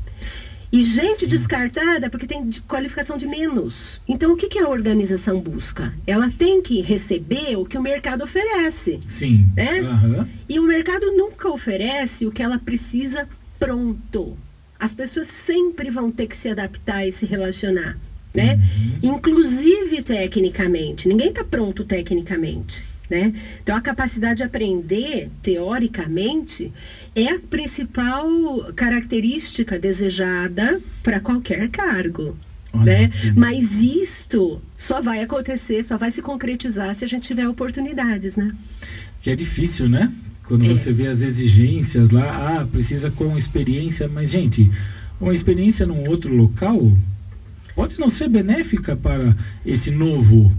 E 0.72 0.82
gente 0.82 1.20
Sim. 1.20 1.28
descartada 1.28 2.10
porque 2.10 2.26
tem 2.26 2.50
qualificação 2.66 3.16
de 3.16 3.26
menos. 3.26 3.93
Então, 4.06 4.32
o 4.32 4.36
que, 4.36 4.48
que 4.48 4.58
a 4.58 4.68
organização 4.68 5.40
busca? 5.40 5.92
Ela 6.06 6.30
tem 6.30 6.60
que 6.60 6.82
receber 6.82 7.56
o 7.56 7.64
que 7.64 7.78
o 7.78 7.82
mercado 7.82 8.24
oferece. 8.24 9.00
Sim. 9.08 9.46
Né? 9.56 9.80
Uhum. 9.80 10.26
E 10.48 10.58
o 10.60 10.66
mercado 10.66 11.10
nunca 11.12 11.48
oferece 11.48 12.26
o 12.26 12.30
que 12.30 12.42
ela 12.42 12.58
precisa 12.58 13.26
pronto. 13.58 14.36
As 14.78 14.94
pessoas 14.94 15.26
sempre 15.46 15.88
vão 15.88 16.10
ter 16.10 16.26
que 16.26 16.36
se 16.36 16.48
adaptar 16.48 17.06
e 17.06 17.12
se 17.12 17.24
relacionar. 17.24 17.96
né? 18.34 18.54
Uhum. 19.02 19.14
Inclusive 19.14 20.02
tecnicamente. 20.02 21.08
Ninguém 21.08 21.28
está 21.28 21.42
pronto 21.44 21.84
tecnicamente. 21.84 22.84
Né? 23.08 23.32
Então, 23.62 23.76
a 23.76 23.80
capacidade 23.80 24.38
de 24.38 24.42
aprender, 24.42 25.30
teoricamente, 25.42 26.72
é 27.14 27.28
a 27.28 27.38
principal 27.38 28.72
característica 28.74 29.78
desejada 29.78 30.80
para 31.02 31.20
qualquer 31.20 31.68
cargo. 31.70 32.36
Né? 32.82 33.10
Mas 33.36 33.80
isto 33.80 34.60
só 34.76 35.00
vai 35.00 35.22
acontecer, 35.22 35.84
só 35.84 35.96
vai 35.96 36.10
se 36.10 36.20
concretizar 36.20 36.94
se 36.94 37.04
a 37.04 37.08
gente 37.08 37.26
tiver 37.26 37.48
oportunidades, 37.48 38.34
né? 38.36 38.54
Que 39.22 39.30
é 39.30 39.36
difícil, 39.36 39.88
né? 39.88 40.12
Quando 40.46 40.64
é. 40.64 40.68
você 40.68 40.92
vê 40.92 41.06
as 41.06 41.22
exigências 41.22 42.10
lá, 42.10 42.60
ah, 42.60 42.66
precisa 42.66 43.10
com 43.10 43.38
experiência, 43.38 44.08
mas 44.08 44.30
gente, 44.30 44.70
uma 45.20 45.32
experiência 45.32 45.86
num 45.86 46.08
outro 46.08 46.34
local 46.34 46.92
pode 47.74 47.98
não 47.98 48.08
ser 48.08 48.28
benéfica 48.28 48.94
para 48.94 49.36
esse 49.64 49.90
novo 49.90 50.52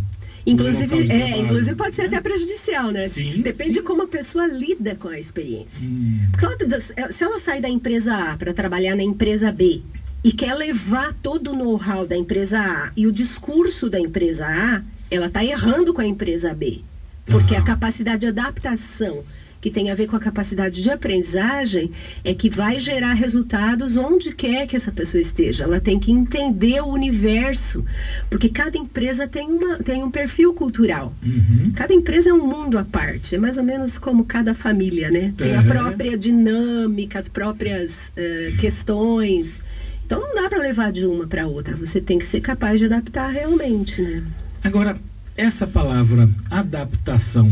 Inclusive, 0.45 1.11
é, 1.11 1.39
inclusive 1.39 1.75
pode 1.75 1.95
ser 1.95 2.03
né? 2.03 2.07
até 2.09 2.21
prejudicial, 2.21 2.91
né? 2.91 3.07
Sim, 3.07 3.41
Depende 3.41 3.69
sim. 3.69 3.73
de 3.79 3.81
como 3.81 4.03
a 4.03 4.07
pessoa 4.07 4.45
lida 4.45 4.95
com 4.95 5.07
a 5.07 5.19
experiência. 5.19 5.89
Hum. 5.89 6.19
Ela, 6.39 7.11
se 7.11 7.23
ela 7.23 7.39
sai 7.39 7.59
da 7.59 7.67
empresa 7.67 8.31
A 8.31 8.37
para 8.37 8.53
trabalhar 8.53 8.95
na 8.95 9.01
empresa 9.01 9.51
B 9.51 9.81
e 10.25 10.31
quer 10.31 10.55
levar 10.55 11.13
todo 11.21 11.51
o 11.51 11.55
know-how 11.55 12.07
da 12.07 12.17
empresa 12.17 12.59
A 12.59 12.91
e 12.97 13.05
o 13.05 13.11
discurso 13.11 13.91
da 13.91 13.99
empresa 13.99 14.47
A, 14.47 14.81
ela 15.11 15.27
está 15.27 15.45
errando 15.45 15.93
com 15.93 16.01
a 16.01 16.05
empresa 16.05 16.51
B. 16.51 16.81
Porque 17.27 17.55
ah. 17.55 17.59
a 17.59 17.61
capacidade 17.61 18.21
de 18.21 18.27
adaptação 18.27 19.23
que 19.61 19.71
tem 19.71 19.89
a 19.89 19.95
ver 19.95 20.05
com 20.05 20.15
a 20.15 20.19
capacidade 20.19 20.81
de 20.83 20.91
aprendizagem, 20.91 21.91
é 22.23 22.35
que 22.35 22.51
vai 22.51 22.79
gerar 22.79 23.13
resultados 23.13 23.97
onde 23.97 24.31
quer 24.31 24.67
que 24.67 24.75
essa 24.75 24.91
pessoa 24.91 25.19
esteja. 25.19 25.63
Ela 25.63 25.79
tem 25.79 25.99
que 25.99 26.11
entender 26.11 26.81
o 26.81 26.85
universo, 26.85 27.83
porque 28.29 28.47
cada 28.47 28.77
empresa 28.77 29.27
tem, 29.27 29.47
uma, 29.47 29.77
tem 29.77 30.03
um 30.03 30.11
perfil 30.11 30.53
cultural. 30.53 31.15
Uhum. 31.23 31.71
Cada 31.75 31.95
empresa 31.95 32.29
é 32.29 32.33
um 32.33 32.45
mundo 32.45 32.77
à 32.77 32.83
parte, 32.83 33.33
é 33.33 33.39
mais 33.39 33.57
ou 33.57 33.63
menos 33.63 33.97
como 33.97 34.23
cada 34.23 34.53
família, 34.53 35.09
né? 35.09 35.33
Tem 35.35 35.53
uhum. 35.53 35.59
a 35.59 35.63
própria 35.63 36.15
dinâmica, 36.15 37.17
as 37.17 37.27
próprias 37.27 37.89
uh, 37.89 38.55
questões. 38.59 39.64
Então 40.05 40.19
não 40.19 40.35
dá 40.35 40.49
para 40.49 40.59
levar 40.59 40.91
de 40.91 41.05
uma 41.05 41.27
para 41.27 41.47
outra. 41.47 41.75
Você 41.75 41.99
tem 41.99 42.19
que 42.19 42.25
ser 42.25 42.39
capaz 42.39 42.79
de 42.79 42.85
adaptar 42.85 43.29
realmente, 43.29 44.01
né? 44.01 44.23
Agora, 44.63 44.97
essa 45.35 45.65
palavra 45.65 46.29
adaptação 46.49 47.51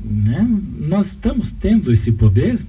né? 0.00 0.46
Nós 0.78 1.08
estamos 1.08 1.50
tendo 1.50 1.92
esse 1.92 2.12
poder, 2.12 2.60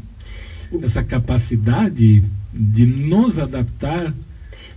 essa 0.81 1.03
capacidade 1.03 2.23
de 2.53 2.85
nos 2.85 3.39
adaptar. 3.39 4.13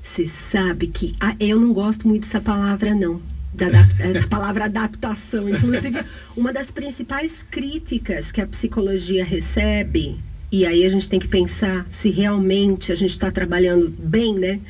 Você 0.03 0.31
sabe 0.51 0.89
que 0.89 1.15
ah, 1.21 1.35
eu 1.39 1.59
não 1.61 1.73
gosto 1.73 2.07
muito 2.07 2.25
dessa 2.25 2.41
palavra, 2.41 2.95
não. 2.95 3.21
Da, 3.55 3.67
essa 3.99 4.27
palavra 4.29 4.67
adaptação. 4.67 5.49
Inclusive, 5.49 6.05
uma 6.37 6.53
das 6.53 6.71
principais 6.71 7.45
críticas 7.51 8.31
que 8.31 8.41
a 8.41 8.47
psicologia 8.47 9.25
recebe, 9.25 10.19
e 10.51 10.67
aí 10.67 10.85
a 10.85 10.89
gente 10.89 11.09
tem 11.09 11.19
que 11.19 11.29
pensar 11.29 11.87
se 11.89 12.11
realmente 12.11 12.93
a 12.93 12.95
gente 12.95 13.11
está 13.11 13.31
trabalhando 13.31 13.89
bem, 13.99 14.35
né? 14.35 14.61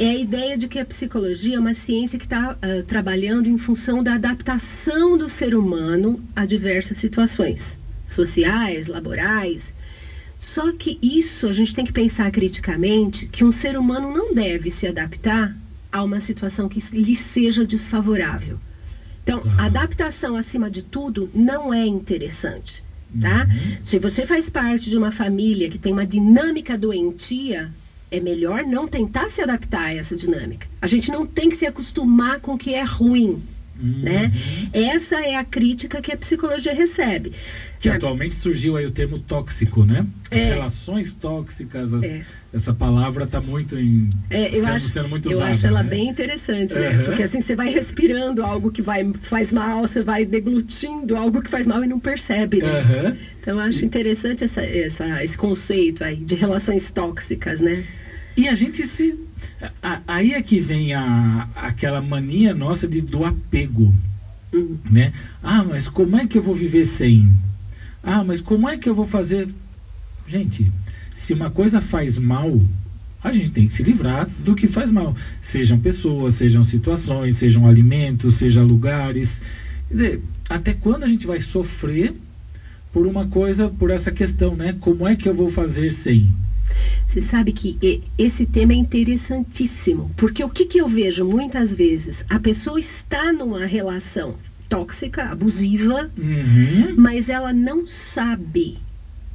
é 0.00 0.08
a 0.08 0.16
ideia 0.16 0.56
de 0.56 0.66
que 0.66 0.78
a 0.78 0.84
psicologia 0.84 1.56
é 1.56 1.58
uma 1.58 1.74
ciência 1.74 2.18
que 2.18 2.24
está 2.24 2.52
uh, 2.52 2.82
trabalhando 2.84 3.46
em 3.50 3.58
função 3.58 4.02
da 4.02 4.14
adaptação 4.14 5.14
do 5.14 5.28
ser 5.28 5.54
humano 5.54 6.18
a 6.34 6.46
diversas 6.46 6.96
situações 6.96 7.78
sociais, 8.06 8.86
laborais. 8.86 9.74
Só 10.38 10.72
que 10.72 10.98
isso 11.02 11.46
a 11.46 11.52
gente 11.52 11.74
tem 11.74 11.84
que 11.84 11.92
pensar 11.92 12.30
criticamente 12.30 13.26
que 13.26 13.44
um 13.44 13.50
ser 13.50 13.76
humano 13.76 14.10
não 14.10 14.32
deve 14.32 14.70
se 14.70 14.86
adaptar 14.86 15.54
a 15.92 16.02
uma 16.02 16.18
situação 16.18 16.66
que 16.66 16.82
lhe 16.96 17.14
seja 17.14 17.62
desfavorável. 17.62 18.58
Então, 19.22 19.42
adaptação 19.58 20.34
acima 20.34 20.70
de 20.70 20.80
tudo 20.80 21.28
não 21.34 21.74
é 21.74 21.84
interessante. 21.84 22.82
Tá? 23.18 23.44
Uhum. 23.44 23.76
Se 23.82 23.98
você 23.98 24.24
faz 24.24 24.48
parte 24.48 24.88
de 24.88 24.96
uma 24.96 25.10
família 25.10 25.68
que 25.68 25.78
tem 25.78 25.92
uma 25.92 26.06
dinâmica 26.06 26.76
doentia, 26.76 27.72
é 28.10 28.20
melhor 28.20 28.62
não 28.64 28.86
tentar 28.86 29.30
se 29.30 29.40
adaptar 29.40 29.86
a 29.86 29.94
essa 29.94 30.16
dinâmica. 30.16 30.66
A 30.80 30.86
gente 30.86 31.10
não 31.10 31.26
tem 31.26 31.48
que 31.48 31.56
se 31.56 31.66
acostumar 31.66 32.40
com 32.40 32.54
o 32.54 32.58
que 32.58 32.74
é 32.74 32.82
ruim. 32.82 33.42
Uhum. 33.82 34.02
Né? 34.02 34.32
Essa 34.72 35.24
é 35.24 35.36
a 35.36 35.44
crítica 35.44 36.02
que 36.02 36.12
a 36.12 36.16
psicologia 36.16 36.74
recebe. 36.74 37.32
Que 37.78 37.88
Na... 37.88 37.94
atualmente 37.94 38.34
surgiu 38.34 38.76
aí 38.76 38.84
o 38.84 38.90
termo 38.90 39.18
tóxico, 39.18 39.84
né? 39.84 40.06
As 40.30 40.38
é. 40.38 40.44
relações 40.50 41.14
tóxicas, 41.14 41.94
as, 41.94 42.02
é. 42.02 42.22
essa 42.52 42.74
palavra 42.74 43.24
está 43.24 43.40
muito 43.40 43.78
em, 43.78 44.10
é, 44.28 44.48
eu 44.48 44.64
sendo, 44.64 44.72
acho, 44.72 44.88
sendo 44.90 45.08
muito 45.08 45.30
usada. 45.30 45.44
Eu 45.44 45.50
acho 45.52 45.66
ela 45.66 45.82
né? 45.82 45.88
bem 45.88 46.08
interessante, 46.08 46.74
uhum. 46.74 46.80
né? 46.80 47.02
Porque 47.04 47.22
assim 47.22 47.40
você 47.40 47.56
vai 47.56 47.70
respirando 47.70 48.44
algo 48.44 48.70
que 48.70 48.82
vai, 48.82 49.10
faz 49.22 49.50
mal, 49.50 49.80
você 49.80 50.02
vai 50.02 50.26
deglutindo 50.26 51.16
algo 51.16 51.40
que 51.40 51.48
faz 51.48 51.66
mal 51.66 51.82
e 51.82 51.86
não 51.86 51.98
percebe, 51.98 52.58
né? 52.58 52.80
Uhum. 52.82 53.16
Então 53.40 53.58
eu 53.58 53.60
acho 53.60 53.82
interessante 53.82 54.44
essa, 54.44 54.60
essa, 54.60 55.24
esse 55.24 55.38
conceito 55.38 56.04
aí 56.04 56.16
de 56.16 56.34
relações 56.34 56.90
tóxicas, 56.90 57.60
né? 57.60 57.82
E 58.36 58.48
a 58.48 58.54
gente 58.54 58.86
se. 58.86 59.18
Aí 60.06 60.32
é 60.32 60.40
que 60.40 60.58
vem 60.58 60.94
a, 60.94 61.46
aquela 61.54 62.00
mania 62.00 62.54
nossa 62.54 62.86
de, 62.86 63.00
do 63.00 63.24
apego. 63.24 63.92
Uhum. 64.52 64.78
Né? 64.90 65.12
Ah, 65.42 65.62
mas 65.62 65.86
como 65.86 66.16
é 66.16 66.26
que 66.26 66.38
eu 66.38 66.42
vou 66.42 66.54
viver 66.54 66.84
sem? 66.84 67.30
Ah, 68.02 68.22
mas 68.22 68.40
como 68.40 68.68
é 68.68 68.76
que 68.76 68.88
eu 68.88 68.94
vou 68.94 69.06
fazer? 69.06 69.48
Gente, 70.26 70.70
se 71.12 71.32
uma 71.32 71.50
coisa 71.50 71.80
faz 71.80 72.18
mal, 72.18 72.60
a 73.22 73.30
gente 73.32 73.50
tem 73.50 73.66
que 73.66 73.72
se 73.72 73.82
livrar 73.82 74.26
do 74.38 74.54
que 74.54 74.66
faz 74.66 74.90
mal. 74.90 75.14
Sejam 75.40 75.78
pessoas, 75.78 76.34
sejam 76.34 76.62
situações, 76.62 77.34
sejam 77.34 77.66
alimentos, 77.66 78.34
sejam 78.34 78.64
lugares. 78.64 79.42
Quer 79.88 79.92
dizer, 79.94 80.20
até 80.48 80.72
quando 80.72 81.04
a 81.04 81.06
gente 81.06 81.26
vai 81.26 81.38
sofrer 81.38 82.14
por 82.92 83.06
uma 83.06 83.26
coisa, 83.26 83.68
por 83.68 83.90
essa 83.90 84.10
questão, 84.10 84.56
né? 84.56 84.74
Como 84.80 85.06
é 85.06 85.14
que 85.14 85.28
eu 85.28 85.34
vou 85.34 85.48
fazer 85.48 85.92
sem? 85.92 86.32
Você 87.06 87.20
sabe 87.20 87.52
que 87.52 88.02
esse 88.16 88.46
tema 88.46 88.72
é 88.72 88.76
interessantíssimo, 88.76 90.10
porque 90.16 90.44
o 90.44 90.48
que, 90.48 90.64
que 90.64 90.78
eu 90.78 90.86
vejo 90.86 91.24
muitas 91.24 91.74
vezes? 91.74 92.24
A 92.30 92.38
pessoa 92.38 92.78
está 92.78 93.32
numa 93.32 93.64
relação 93.64 94.36
tóxica, 94.68 95.24
abusiva, 95.24 96.08
uhum. 96.16 96.94
mas 96.96 97.28
ela 97.28 97.52
não 97.52 97.84
sabe, 97.88 98.78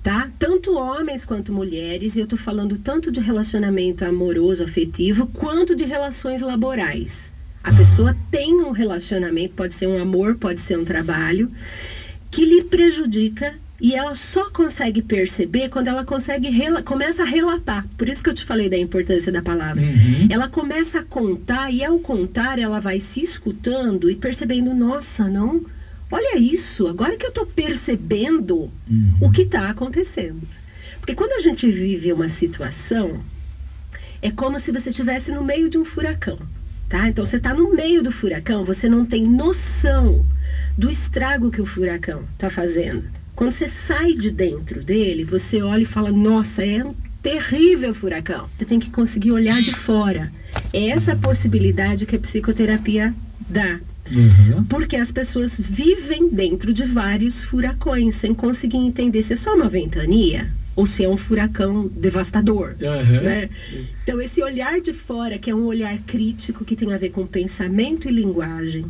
tá? 0.02 0.32
Tanto 0.40 0.78
homens 0.78 1.26
quanto 1.26 1.52
mulheres, 1.52 2.16
e 2.16 2.20
eu 2.20 2.24
estou 2.24 2.40
falando 2.40 2.78
tanto 2.78 3.12
de 3.12 3.20
relacionamento 3.20 4.06
amoroso, 4.06 4.64
afetivo, 4.64 5.28
quanto 5.28 5.76
de 5.76 5.84
relações 5.84 6.42
laborais. 6.42 7.30
A 7.62 7.72
uhum. 7.72 7.76
pessoa 7.76 8.18
tem 8.32 8.54
um 8.62 8.72
relacionamento, 8.72 9.54
pode 9.56 9.74
ser 9.74 9.88
um 9.88 10.02
amor, 10.02 10.36
pode 10.36 10.62
ser 10.62 10.80
um 10.80 10.86
trabalho, 10.86 11.52
que 12.32 12.46
lhe 12.46 12.64
prejudica 12.64 13.54
e 13.80 13.94
ela 13.94 14.16
só 14.16 14.50
consegue 14.50 15.02
perceber 15.02 15.70
quando 15.70 15.90
ela 15.90 16.06
consegue 16.06 16.50
começa 16.84 17.24
a 17.24 17.26
relatar. 17.26 17.86
Por 17.98 18.08
isso 18.08 18.24
que 18.24 18.30
eu 18.30 18.34
te 18.34 18.46
falei 18.46 18.70
da 18.70 18.78
importância 18.78 19.32
da 19.32 19.42
palavra. 19.42 19.84
Uhum. 19.84 20.28
Ela 20.30 20.48
começa 20.48 21.00
a 21.00 21.04
contar 21.04 21.72
e 21.72 21.84
ao 21.84 22.00
contar 22.00 22.58
ela 22.58 22.80
vai 22.80 23.00
se 23.00 23.22
escutando 23.22 24.10
e 24.10 24.16
percebendo, 24.16 24.74
nossa, 24.74 25.28
não, 25.28 25.66
olha 26.10 26.38
isso, 26.38 26.88
agora 26.88 27.18
que 27.18 27.26
eu 27.26 27.30
estou 27.30 27.46
percebendo 27.46 28.72
uhum. 28.90 29.18
o 29.22 29.32
que 29.32 29.42
está 29.42 29.70
acontecendo. 29.70 30.48
Porque 31.00 31.14
quando 31.14 31.34
a 31.34 31.42
gente 31.42 31.70
vive 31.70 32.14
uma 32.14 32.30
situação, 32.30 33.20
é 34.22 34.32
como 34.32 34.60
se 34.60 34.72
você 34.72 34.90
estivesse 34.90 35.32
no 35.32 35.44
meio 35.44 35.70
de 35.70 35.78
um 35.78 35.86
furacão. 35.86 36.40
Tá? 36.88 37.10
Então 37.10 37.26
você 37.26 37.38
está 37.38 37.54
no 37.54 37.74
meio 37.74 38.02
do 38.02 38.12
furacão, 38.12 38.64
você 38.64 38.88
não 38.88 39.06
tem 39.06 39.26
noção 39.26 40.26
do 40.78 40.90
estrago 40.90 41.52
que 41.52 41.62
o 41.62 41.66
furacão 41.66 42.24
está 42.34 42.50
fazendo. 42.50 43.04
Quando 43.36 43.52
você 43.52 43.68
sai 43.68 44.14
de 44.14 44.32
dentro 44.32 44.84
dele, 44.84 45.24
você 45.24 45.62
olha 45.62 45.84
e 45.84 45.86
fala: 45.86 46.12
Nossa, 46.12 46.64
é 46.64 46.84
um 46.84 46.96
terrível 47.22 47.94
furacão. 47.94 48.48
Você 48.58 48.66
tem 48.66 48.80
que 48.80 48.90
conseguir 48.90 49.32
olhar 49.32 49.60
de 49.62 49.74
fora. 49.74 50.32
É 50.72 50.90
essa 50.90 51.16
possibilidade 51.16 52.06
que 52.06 52.16
a 52.16 52.20
psicoterapia 52.20 53.14
dá. 53.50 53.80
Uhum. 54.14 54.64
Porque 54.66 54.96
as 54.96 55.12
pessoas 55.12 55.60
vivem 55.60 56.30
dentro 56.30 56.72
de 56.72 56.86
vários 56.86 57.44
furacões 57.44 58.16
sem 58.16 58.34
conseguir 58.34 58.78
entender 58.78 59.24
se 59.24 59.34
é 59.34 59.36
só 59.36 59.56
uma 59.56 59.68
ventania 59.68 60.48
ou 60.76 60.86
se 60.86 61.04
é 61.04 61.10
um 61.10 61.18
furacão 61.18 61.88
devastador. 61.88 62.76
Uhum. 62.80 63.22
Né? 63.22 63.50
Então, 64.04 64.22
esse 64.22 64.42
olhar 64.44 64.80
de 64.82 64.94
fora, 64.94 65.38
que 65.38 65.50
é 65.50 65.56
um 65.56 65.66
olhar 65.66 65.98
crítico 66.00 66.66
que 66.66 66.76
tem 66.76 66.94
a 66.94 66.98
ver 66.98 67.10
com 67.10 67.26
pensamento 67.26 68.08
e 68.08 68.12
linguagem, 68.12 68.86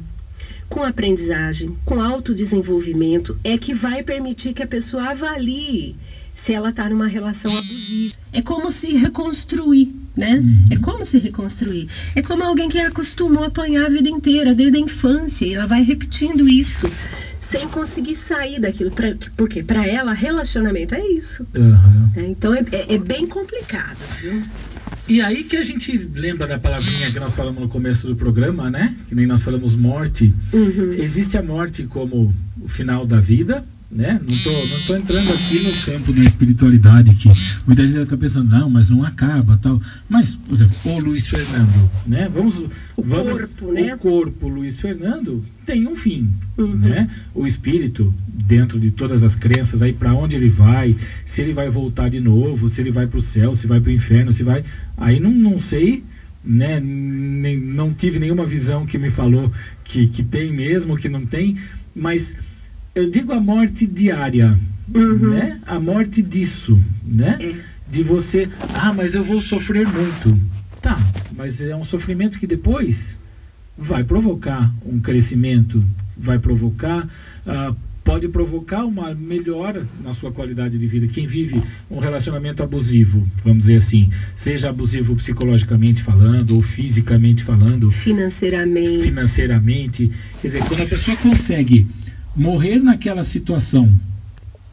com 0.70 0.84
aprendizagem, 0.84 1.78
com 1.86 2.02
autodesenvolvimento, 2.02 3.38
é 3.44 3.58
que 3.58 3.74
vai 3.74 4.04
permitir 4.04 4.54
que 4.54 4.64
a 4.64 4.68
pessoa 4.68 5.10
avalie 5.10 5.96
se 6.34 6.54
ela 6.54 6.70
está 6.70 6.90
numa 6.90 7.08
relação 7.08 7.50
abusiva. 7.50 8.16
É 8.34 8.42
como 8.42 8.70
se 8.70 8.94
reconstruir, 8.94 9.94
né? 10.16 10.36
Uhum. 10.36 10.66
É 10.70 10.76
como 10.78 11.06
se 11.06 11.18
reconstruir. 11.18 11.88
É 12.14 12.22
como 12.22 12.44
alguém 12.44 12.68
que 12.68 12.80
acostumou 12.80 13.44
a 13.44 13.48
apanhar 13.48 13.86
a 13.86 13.90
vida 13.90 14.10
inteira, 14.10 14.54
desde 14.54 14.78
a 14.78 14.82
infância, 14.82 15.46
e 15.46 15.54
ela 15.54 15.66
vai 15.66 15.82
repetindo 15.82 16.48
isso 16.48 16.92
sem 17.50 17.68
conseguir 17.68 18.16
sair 18.16 18.60
daquilo. 18.60 18.92
Pra, 18.92 19.16
porque 19.36 19.64
para 19.64 19.88
ela, 19.88 20.14
relacionamento 20.14 20.94
é 20.94 21.08
isso. 21.08 21.46
Uhum. 21.56 22.12
É, 22.16 22.22
então 22.28 22.54
é, 22.54 22.66
é, 22.72 22.96
é, 22.96 22.98
bem 22.98 23.26
complicado, 23.26 23.98
viu? 24.20 24.42
E 25.08 25.22
aí 25.22 25.44
que 25.44 25.56
a 25.56 25.64
gente 25.64 25.96
lembra 25.98 26.48
da 26.48 26.58
palavrinha 26.58 27.12
que 27.12 27.20
nós 27.20 27.36
falamos 27.36 27.62
no 27.62 27.70
começo 27.70 28.08
do 28.08 28.16
programa, 28.16 28.72
né? 28.72 28.96
Que 29.08 29.14
nem 29.14 29.28
nós 29.28 29.44
falamos 29.44 29.76
morte. 29.76 30.34
Uhum. 30.52 30.94
Existe 30.94 31.38
a 31.38 31.44
morte 31.44 31.84
como 31.84 32.34
o 32.60 32.68
final 32.68 33.06
da 33.06 33.20
vida, 33.20 33.64
né? 33.90 34.20
Não 34.22 34.34
estou 34.34 34.54
não 34.54 34.82
tô 34.82 34.96
entrando 34.96 35.32
aqui 35.32 35.60
no 35.60 35.74
campo 35.86 36.14
da 36.14 36.22
espiritualidade 36.22 37.14
que 37.16 37.30
muita 37.66 37.84
gente 37.84 38.00
está 38.00 38.18
pensando, 38.18 38.50
não, 38.50 38.70
mas 38.70 38.90
não 38.90 39.04
acaba, 39.04 39.58
tal. 39.62 39.82
Mas, 40.10 40.36
por 40.36 40.54
exemplo, 40.54 40.76
o 40.86 41.00
Luiz 41.00 41.28
Fernando, 41.28 41.92
né? 42.06 42.30
Vamos, 42.34 42.60
o 42.60 42.70
vamos, 43.04 43.54
corpo, 43.54 43.72
né? 43.72 43.94
O 43.94 43.98
corpo 43.98 44.48
Luiz 44.48 44.80
Fernando 44.80 45.46
tem 45.66 45.88
um 45.88 45.96
fim, 45.96 46.30
uhum. 46.58 46.76
né? 46.76 47.10
O 47.34 47.46
espírito, 47.46 48.14
dentro 48.28 48.80
de 48.80 48.92
todas 48.92 49.24
as 49.24 49.36
crenças, 49.36 49.82
aí 49.82 49.94
para 49.94 50.14
onde 50.14 50.36
ele 50.36 50.50
vai, 50.50 50.96
se 51.26 51.42
ele 51.42 51.54
vai 51.54 51.70
voltar 51.70 52.10
de 52.10 52.20
novo, 52.20 52.68
se 52.68 52.82
ele 52.82 52.92
vai 52.92 53.08
para 53.08 53.20
o 53.20 53.22
céu, 53.22 53.56
se 53.56 53.68
vai 53.68 53.80
para 53.80 53.90
o 53.90 53.94
inferno, 53.94 54.32
se 54.32 54.44
vai, 54.44 54.64
aí 54.98 55.20
não, 55.20 55.32
não 55.32 55.60
sei 55.60 56.04
né, 56.44 56.80
nem, 56.80 57.58
não 57.58 57.92
tive 57.92 58.20
nenhuma 58.20 58.46
visão 58.46 58.86
que 58.86 59.00
me 59.00 59.10
falou 59.10 59.52
que, 59.84 60.08
que 60.08 60.22
tem 60.22 60.54
mesmo, 60.54 60.96
que 60.96 61.10
não 61.10 61.26
tem, 61.26 61.58
mas 61.96 62.36
eu 62.96 63.10
digo 63.10 63.34
a 63.34 63.40
morte 63.42 63.86
diária, 63.86 64.58
uhum. 64.94 65.32
né? 65.32 65.60
A 65.66 65.78
morte 65.80 66.24
disso, 66.24 66.82
né? 67.04 67.38
É. 67.42 67.76
De 67.92 68.02
você, 68.02 68.50
ah, 68.74 68.94
mas 68.94 69.14
eu 69.14 69.24
vou 69.24 69.42
sofrer 69.42 69.86
muito. 69.86 70.40
Tá, 70.82 70.98
mas 71.36 71.64
é 71.64 71.76
um 71.76 71.84
sofrimento 71.84 72.40
que 72.40 72.48
depois 72.48 73.20
vai 73.78 74.04
provocar 74.04 74.74
um 74.86 75.00
crescimento, 75.00 75.84
vai 76.18 76.40
provocar, 76.40 77.06
uh, 77.46 77.76
pode 78.04 78.30
provocar 78.30 78.86
uma 78.86 79.14
melhora 79.14 79.86
na 80.04 80.14
sua 80.14 80.32
qualidade 80.32 80.78
de 80.78 80.88
vida. 80.88 81.08
Quem 81.08 81.28
vive 81.28 81.62
um 81.90 82.00
relacionamento 82.00 82.64
abusivo, 82.64 83.28
vamos 83.44 83.66
dizer 83.66 83.78
assim, 83.78 84.10
seja 84.36 84.70
abusivo 84.70 85.16
psicologicamente 85.16 86.02
falando 86.02 86.56
ou 86.56 86.62
fisicamente 86.62 87.44
falando, 87.44 87.92
financeiramente, 87.92 89.02
financeiramente, 89.02 90.12
quer 90.42 90.48
dizer, 90.48 90.64
quando 90.66 90.84
a 90.84 90.88
pessoa 90.88 91.18
consegue 91.18 91.88
morrer 92.36 92.80
naquela 92.80 93.24
situação, 93.24 93.94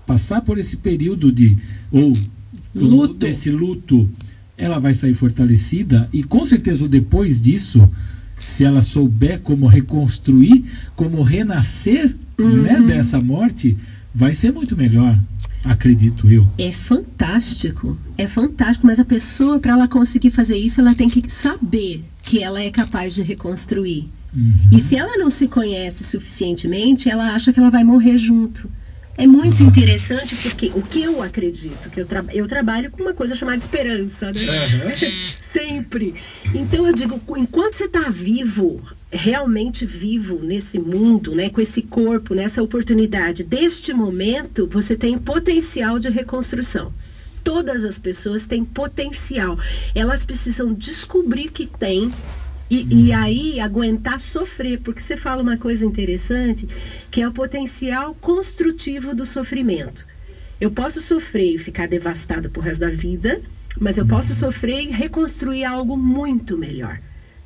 passar 0.07 0.41
por 0.41 0.59
esse 0.59 0.77
período 0.77 1.31
de 1.31 1.57
ou 1.91 2.17
luto. 2.75 3.15
desse 3.15 3.51
luto, 3.51 4.09
ela 4.57 4.79
vai 4.79 4.95
sair 4.95 5.15
fortalecida 5.15 6.09
e 6.13 6.23
com 6.23 6.45
certeza 6.45 6.89
depois 6.89 7.41
disso, 7.41 7.89
se 8.39 8.65
ela 8.65 8.81
souber 8.81 9.41
como 9.41 9.67
reconstruir, 9.67 10.65
como 10.97 11.23
renascer 11.23 12.17
uhum. 12.39 12.63
né, 12.63 12.81
dessa 12.81 13.21
morte, 13.21 13.77
vai 14.15 14.35
ser 14.35 14.53
muito 14.53 14.77
melhor, 14.77 15.19
acredito 15.65 16.31
eu. 16.31 16.47
É 16.59 16.73
fantástico, 16.73 17.97
é 18.19 18.27
fantástico, 18.27 18.87
mas 18.87 18.99
a 18.99 19.05
pessoa 19.05 19.59
para 19.59 19.73
ela 19.73 19.89
conseguir 19.89 20.31
fazer 20.31 20.57
isso, 20.57 20.81
ela 20.81 20.95
tem 20.95 21.09
que 21.09 21.31
saber 21.31 22.05
que 22.33 22.43
ela 22.43 22.63
é 22.63 22.71
capaz 22.71 23.15
de 23.15 23.21
reconstruir. 23.21 24.09
Uhum. 24.35 24.71
E 24.73 24.81
se 24.81 24.97
ela 24.97 25.19
não 25.19 25.29
se 25.29 25.47
conhece 25.47 26.03
suficientemente, 26.03 27.11
ela 27.11 27.35
acha 27.35 27.53
que 27.53 27.61
ela 27.61 27.69
vai 27.69 27.85
morrer 27.85 28.17
junto. 28.17 28.71
É 29.19 29.27
muito 29.27 29.63
uhum. 29.63 29.69
interessante 29.69 30.35
porque 30.37 30.73
o 30.75 30.81
que 30.81 31.03
eu 31.03 31.21
acredito, 31.21 31.91
que 31.91 32.01
eu, 32.01 32.07
tra 32.07 32.25
eu 32.33 32.49
trabalho 32.49 32.91
com 32.91 33.03
uma 33.03 33.13
coisa 33.13 33.35
chamada 33.35 33.59
esperança, 33.59 34.33
né? 34.33 34.41
Uhum. 34.41 34.97
Sempre. 35.53 36.15
Então 36.55 36.87
eu 36.87 36.95
digo, 36.95 37.21
enquanto 37.37 37.75
você 37.75 37.85
está 37.85 38.09
vivo, 38.09 38.81
realmente 39.11 39.85
vivo 39.85 40.43
nesse 40.43 40.79
mundo, 40.79 41.35
né, 41.35 41.51
com 41.51 41.61
esse 41.61 41.83
corpo, 41.83 42.35
nessa 42.35 42.63
oportunidade, 42.63 43.45
deste 43.45 43.93
momento, 43.93 44.67
você 44.67 44.97
tem 44.97 45.19
potencial 45.19 45.99
de 45.99 46.09
reconstrução. 46.09 46.95
Todas 47.45 47.85
as 47.85 47.99
pessoas 47.99 48.47
têm 48.47 48.65
potencial. 48.65 49.59
Elas 49.95 50.25
precisam 50.25 50.73
descobrir 50.73 51.51
que 51.51 51.67
têm 51.67 52.13
e, 52.71 53.09
e, 53.09 53.13
aí 53.13 53.61
aguentar 53.61 54.19
sofrer, 54.19 54.81
porque 54.81 55.01
você 55.01 55.15
fala 55.15 55.43
uma 55.43 55.59
coisa 55.59 55.85
interessante, 55.85 56.67
que 57.11 57.21
é 57.21 57.29
o 57.29 57.33
potencial 57.33 58.15
construtivo 58.15 59.15
do 59.15 59.27
sofrimento. 59.27 60.07
Eu 60.59 60.71
posso 60.71 61.01
sofrer 61.03 61.55
e 61.55 61.59
ficar 61.59 61.87
devastada 61.87 62.49
por 62.49 62.65
resto 62.65 62.81
da 62.81 62.89
vida, 62.89 63.43
mas 63.79 63.99
eu 63.99 64.07
posso 64.07 64.35
sofrer 64.35 64.85
e 64.85 64.91
reconstruir 64.91 65.65
algo 65.65 65.99
muito 65.99 66.57
melhor. 66.57 66.99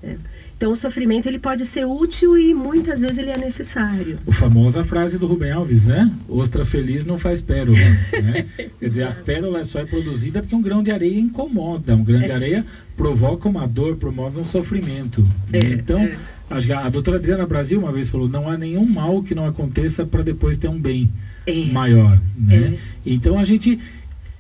Né? 0.06 0.18
Então 0.56 0.72
o 0.72 0.76
sofrimento 0.76 1.28
ele 1.28 1.38
pode 1.38 1.66
ser 1.66 1.84
útil 1.84 2.38
e 2.38 2.54
muitas 2.54 3.00
vezes 3.00 3.18
ele 3.18 3.30
é 3.30 3.36
necessário. 3.36 4.18
O 4.24 4.32
famosa 4.32 4.84
frase 4.84 5.18
do 5.18 5.26
Rubem 5.26 5.50
Alves, 5.50 5.86
né? 5.86 6.10
Ostra 6.28 6.64
feliz 6.64 7.04
não 7.04 7.18
faz 7.18 7.42
pérola. 7.42 7.76
Né? 7.76 8.46
Quer 8.80 8.88
dizer, 8.88 9.02
a 9.02 9.12
pérola 9.12 9.64
só 9.64 9.80
é 9.80 9.84
produzida 9.84 10.40
porque 10.40 10.54
um 10.54 10.62
grão 10.62 10.82
de 10.82 10.90
areia 10.90 11.18
incomoda. 11.18 11.94
Um 11.94 12.04
grão 12.04 12.20
é. 12.20 12.24
de 12.24 12.32
areia 12.32 12.64
provoca 12.96 13.48
uma 13.48 13.66
dor, 13.66 13.96
promove 13.96 14.40
um 14.40 14.44
sofrimento. 14.44 15.26
É, 15.52 15.58
então, 15.58 16.00
é. 16.00 16.16
a, 16.48 16.86
a 16.86 16.88
doutora 16.88 17.18
Adriana 17.18 17.44
Brasil 17.44 17.78
uma 17.78 17.92
vez 17.92 18.08
falou: 18.08 18.26
não 18.26 18.48
há 18.48 18.56
nenhum 18.56 18.86
mal 18.86 19.22
que 19.22 19.34
não 19.34 19.46
aconteça 19.46 20.06
para 20.06 20.22
depois 20.22 20.56
ter 20.56 20.68
um 20.68 20.78
bem 20.78 21.10
é. 21.46 21.64
maior. 21.66 22.18
Né? 22.38 22.74
É. 22.74 22.78
Então 23.04 23.38
a 23.38 23.44
gente 23.44 23.78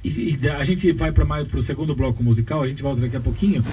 e, 0.08 0.38
e 0.40 0.48
a 0.48 0.64
gente 0.64 0.92
vai 0.92 1.12
para 1.12 1.24
o 1.54 1.62
segundo 1.62 1.94
bloco 1.94 2.22
musical, 2.22 2.62
a 2.62 2.66
gente 2.66 2.82
volta 2.82 3.02
daqui 3.02 3.16
a 3.16 3.20
pouquinho, 3.20 3.64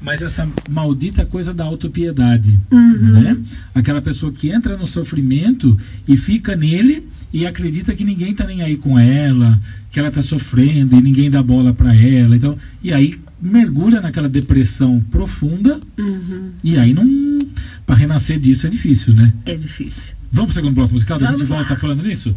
mas 0.00 0.22
essa 0.22 0.48
maldita 0.68 1.26
coisa 1.26 1.52
da 1.52 1.64
autopiedade, 1.64 2.58
uhum. 2.70 3.20
né? 3.20 3.36
Aquela 3.74 4.00
pessoa 4.00 4.32
que 4.32 4.50
entra 4.50 4.76
no 4.76 4.86
sofrimento 4.86 5.78
e 6.06 6.16
fica 6.16 6.56
nele 6.56 7.06
e 7.32 7.46
acredita 7.46 7.94
que 7.94 8.04
ninguém 8.04 8.32
está 8.32 8.46
nem 8.46 8.62
aí 8.62 8.76
com 8.76 8.98
ela, 8.98 9.60
que 9.90 9.98
ela 9.98 10.08
está 10.08 10.22
sofrendo 10.22 10.96
e 10.96 11.02
ninguém 11.02 11.30
dá 11.30 11.42
bola 11.42 11.72
para 11.72 11.94
ela, 11.94 12.36
então, 12.36 12.56
e 12.82 12.92
aí 12.92 13.18
mergulha 13.40 14.00
naquela 14.00 14.28
depressão 14.28 15.00
profunda 15.10 15.80
uhum. 15.98 16.50
e 16.62 16.78
aí 16.78 16.94
não 16.94 17.38
para 17.84 17.96
renascer 17.96 18.38
disso 18.38 18.66
é 18.66 18.70
difícil, 18.70 19.14
né? 19.14 19.32
É 19.44 19.54
difícil. 19.54 20.14
Vamos 20.30 20.54
para 20.54 20.60
o 20.60 20.64
segundo 20.64 20.74
bloco 20.74 20.94
musical, 20.94 21.18
a 21.20 21.26
gente 21.26 21.44
volta 21.44 21.76
falando 21.76 22.02
nisso? 22.02 22.34